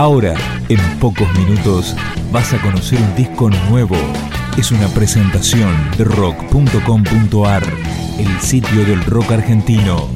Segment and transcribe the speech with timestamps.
[0.00, 0.34] Ahora,
[0.70, 1.94] en pocos minutos,
[2.32, 3.96] vas a conocer un disco nuevo.
[4.56, 7.62] Es una presentación de rock.com.ar,
[8.18, 10.08] el sitio del rock argentino.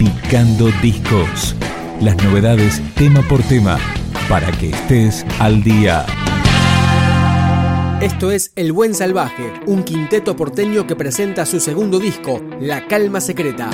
[0.00, 1.54] Picando discos.
[2.00, 3.78] Las novedades tema por tema,
[4.28, 6.04] para que estés al día.
[8.00, 13.20] Esto es El Buen Salvaje, un quinteto porteño que presenta su segundo disco, La Calma
[13.20, 13.70] Secreta.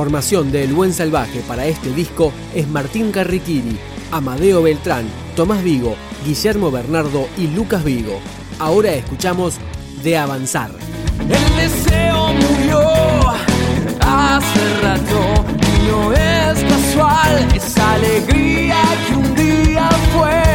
[0.00, 3.78] Formación de El Buen Salvaje para este disco es Martín Carriquiri,
[4.10, 5.04] Amadeo Beltrán,
[5.36, 5.94] Tomás Vigo,
[6.24, 8.18] Guillermo Bernardo y Lucas Vigo.
[8.58, 9.56] Ahora escuchamos
[10.02, 10.70] De Avanzar.
[11.18, 12.80] El deseo murió
[14.00, 15.44] hace rato,
[15.90, 20.49] no es casual esa alegría que un día fue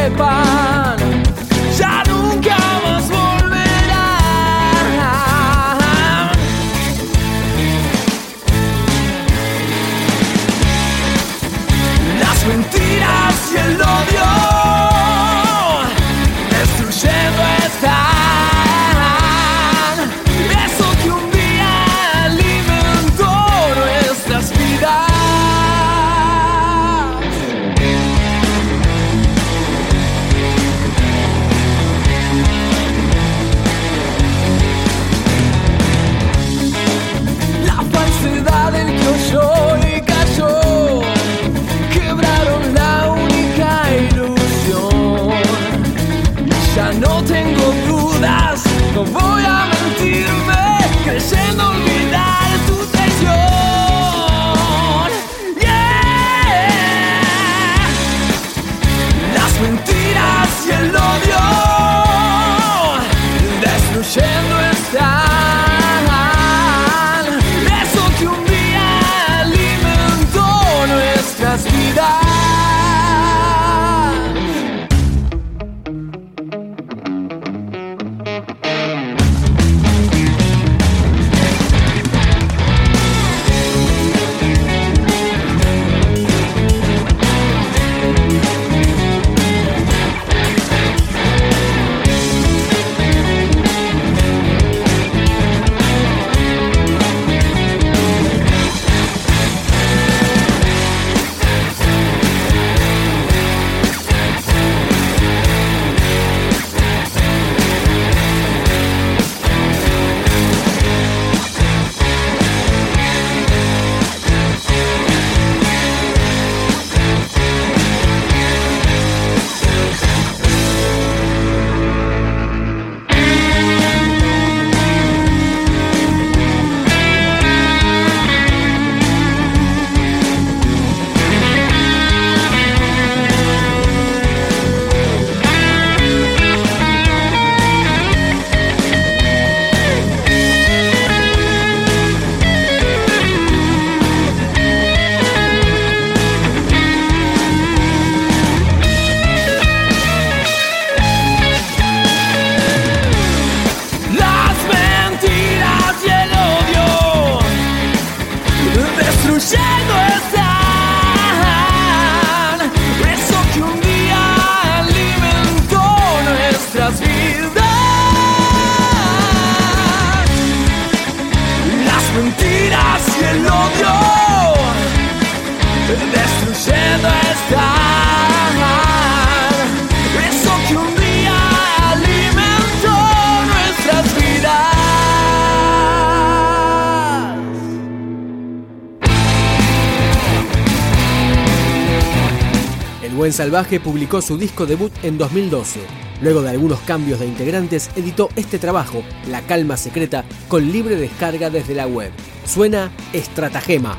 [193.26, 195.80] Buen Salvaje publicó su disco debut en 2012.
[196.20, 201.50] Luego de algunos cambios de integrantes, editó este trabajo, La Calma Secreta, con libre descarga
[201.50, 202.12] desde la web.
[202.44, 203.98] Suena Estratagema.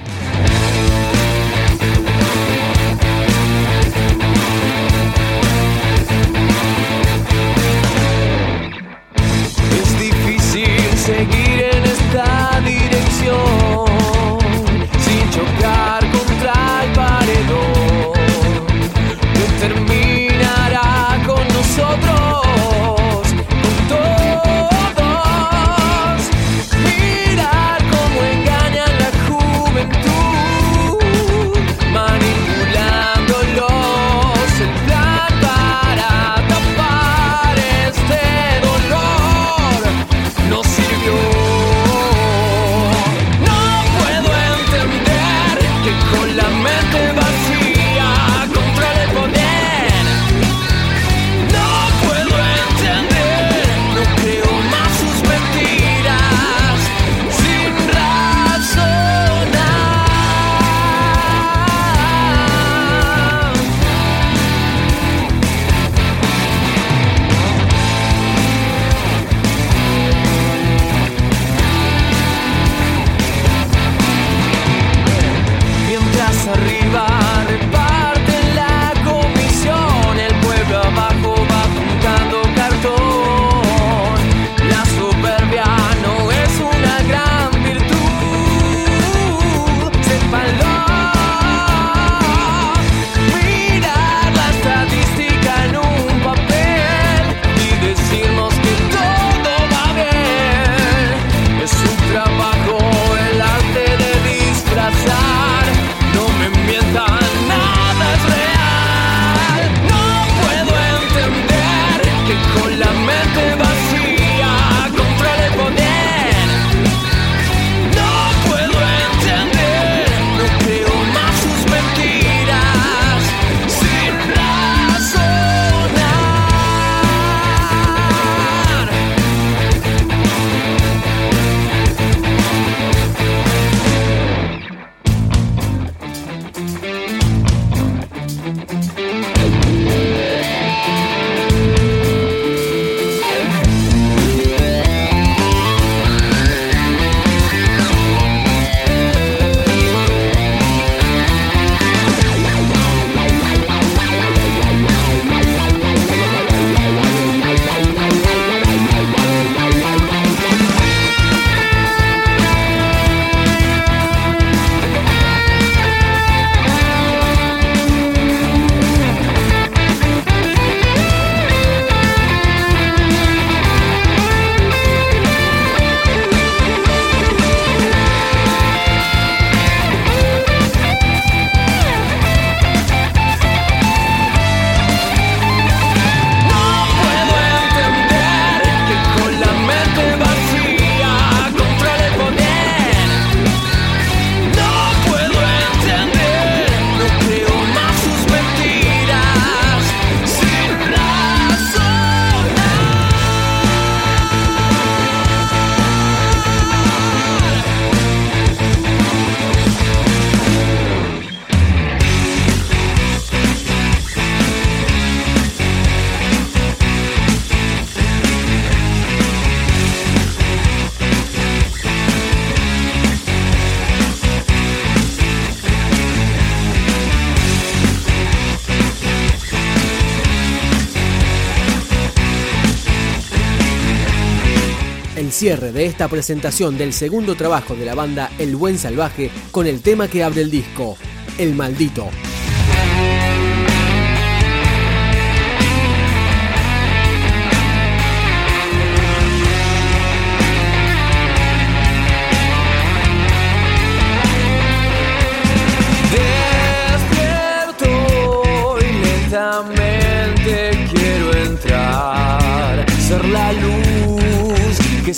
[235.48, 239.80] cierre de esta presentación del segundo trabajo de la banda El Buen Salvaje con el
[239.82, 240.98] tema que abre el disco,
[241.38, 242.10] El Maldito.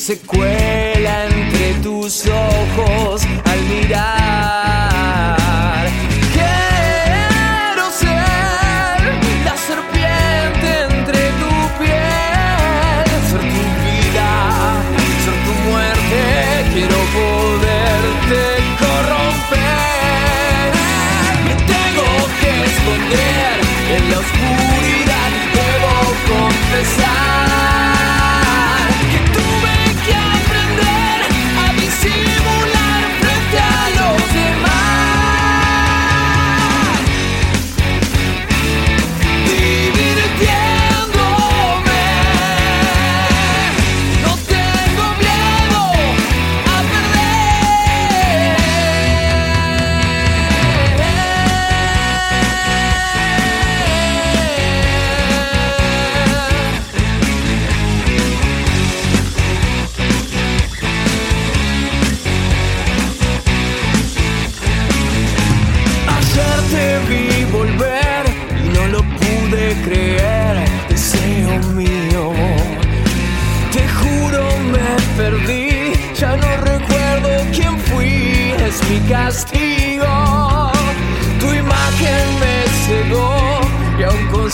[0.10, 0.49] conseguenze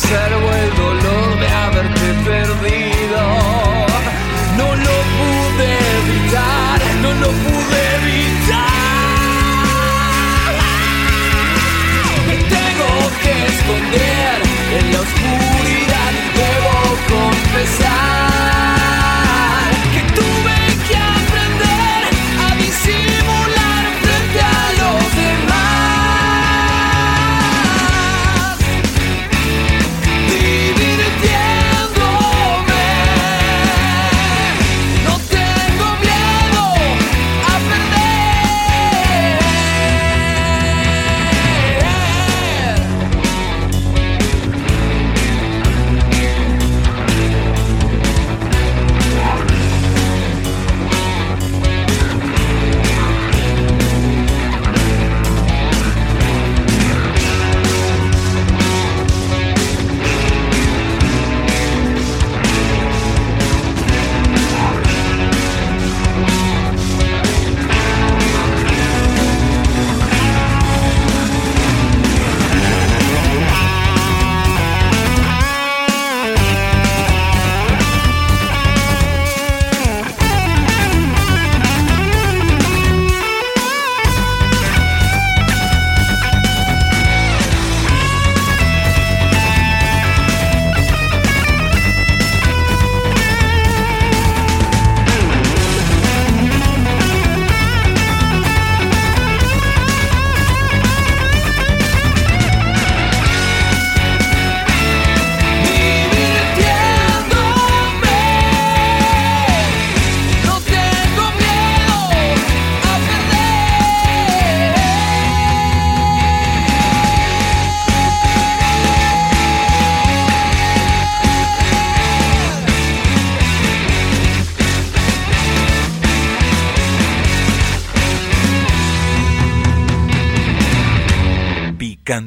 [0.08, 0.85] Set away